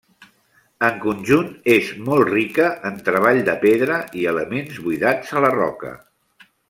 [0.85, 5.93] En conjunt és molt rica en treball de pedra i elements buidats a la roca.